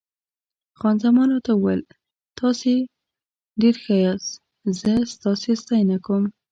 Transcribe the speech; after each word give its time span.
خان 0.79 0.95
زمان 1.03 1.27
راته 1.33 1.51
وویل: 1.55 1.83
تاسي 2.37 2.75
ډېر 3.61 3.75
ښه 3.83 3.95
یاست، 4.05 4.31
زه 4.79 4.93
ستاسي 5.13 5.53
ستاینه 5.61 5.97
کوم. 6.05 6.23